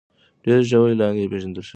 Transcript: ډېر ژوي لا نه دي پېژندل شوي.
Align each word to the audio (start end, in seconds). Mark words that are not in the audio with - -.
ډېر 0.45 0.61
ژوي 0.69 0.93
لا 0.99 1.07
نه 1.09 1.13
دي 1.21 1.27
پېژندل 1.31 1.61
شوي. 1.65 1.69